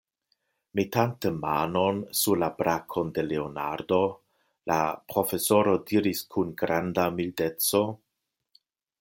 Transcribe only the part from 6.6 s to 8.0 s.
granda mildeco: